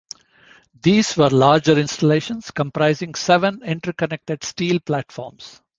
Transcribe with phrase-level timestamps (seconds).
[0.81, 5.61] These were larger installations comprising seven interconnected steel platforms.